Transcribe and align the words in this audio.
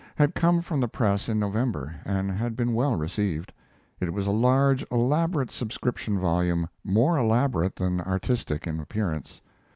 ]had 0.15 0.33
come 0.33 0.63
from 0.63 0.79
the 0.79 0.87
press 0.87 1.29
in 1.29 1.37
November 1.37 1.95
and 2.05 2.31
had 2.31 2.55
been 2.57 2.73
well 2.73 2.95
received. 2.95 3.53
It 3.99 4.11
was 4.11 4.25
a 4.25 4.31
large, 4.31 4.83
elaborate 4.91 5.51
subscription 5.51 6.17
volume, 6.17 6.67
more 6.83 7.19
elaborate 7.19 7.75
than 7.75 8.01
artistic 8.01 8.65
in 8.65 8.79
appearance. 8.79 9.41